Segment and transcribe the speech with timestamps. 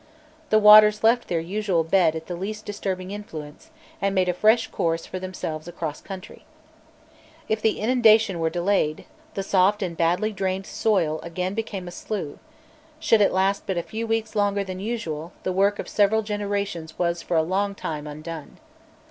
[0.49, 3.69] The waters left their usual bed at the least disturbing influence,
[4.01, 6.43] and made a fresh course for themselves across country.
[7.47, 12.39] If the inundation were delayed, the soft and badly drained soil again became a slough:
[12.99, 16.97] should it last but a few weeks longer than usual, the work of several generations
[16.97, 18.57] was for a long time undone.